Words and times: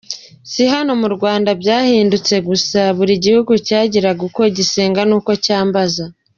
Si 0.51 0.63
hano 0.73 0.91
mu 1.01 1.07
Rwanda 1.15 1.49
byahindutse 1.61 2.35
gusa, 2.47 2.81
buri 2.97 3.13
gihugu 3.25 3.51
cyagiraga 3.67 4.21
uko 4.29 4.41
gisenga 4.57 5.01
n’uko 5.09 5.31
cyambaza. 5.45 6.03